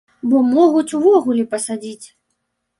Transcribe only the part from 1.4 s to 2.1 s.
пасадзіць.